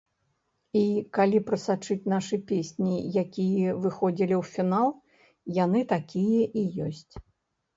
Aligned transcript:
І, 0.79 0.81
калі 1.17 1.41
прасачыць 1.49 2.09
нашы 2.13 2.39
песні, 2.51 2.95
якія 3.23 3.75
выходзілі 3.83 4.35
ў 4.41 4.43
фінал, 4.55 4.89
яны 5.63 5.79
такія 5.93 6.43
і 6.65 6.69
ёсць! 6.89 7.13